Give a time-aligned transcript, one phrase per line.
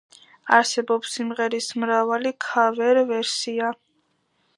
[0.59, 3.69] არსებობს სიმღერის მრავალი ქავერ-ვერსია.